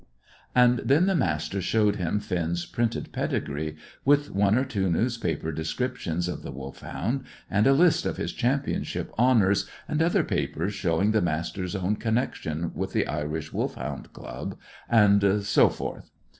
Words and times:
And 0.55 0.79
then 0.79 1.05
the 1.05 1.13
Master 1.13 1.61
showed 1.61 1.97
him 1.97 2.19
Finn's 2.19 2.65
printed 2.65 3.11
pedigree, 3.11 3.75
with 4.03 4.31
one 4.31 4.57
or 4.57 4.65
two 4.65 4.89
newspaper 4.89 5.51
descriptions 5.51 6.27
of 6.27 6.41
the 6.41 6.51
Wolfhound, 6.51 7.23
and 7.51 7.67
a 7.67 7.73
list 7.73 8.07
of 8.07 8.17
his 8.17 8.33
championship 8.33 9.13
honours, 9.19 9.69
and 9.87 10.01
other 10.01 10.23
papers 10.23 10.73
showing 10.73 11.11
the 11.11 11.21
Master's 11.21 11.75
own 11.75 11.97
connection 11.97 12.71
with 12.73 12.93
the 12.93 13.05
Irish 13.05 13.53
Wolfhound 13.53 14.11
Club, 14.11 14.57
and 14.89 15.43
so 15.45 15.69
forth. 15.69 16.09